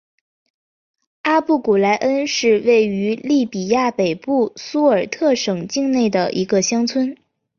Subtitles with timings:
[1.21, 7.15] 阿布古来恩是位于利比亚北部苏尔特省境内的一个乡村。